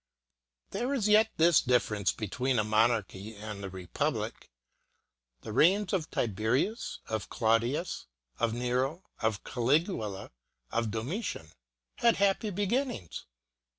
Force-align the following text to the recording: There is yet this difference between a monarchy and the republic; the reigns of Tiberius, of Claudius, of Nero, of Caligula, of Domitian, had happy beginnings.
There 0.71 0.95
is 0.95 1.07
yet 1.07 1.29
this 1.37 1.61
difference 1.61 2.11
between 2.11 2.57
a 2.57 2.63
monarchy 2.63 3.35
and 3.35 3.61
the 3.61 3.69
republic; 3.69 4.49
the 5.41 5.53
reigns 5.53 5.93
of 5.93 6.09
Tiberius, 6.09 6.97
of 7.05 7.29
Claudius, 7.29 8.07
of 8.39 8.51
Nero, 8.51 9.03
of 9.21 9.43
Caligula, 9.43 10.31
of 10.71 10.89
Domitian, 10.89 11.51
had 11.97 12.15
happy 12.15 12.49
beginnings. 12.49 13.25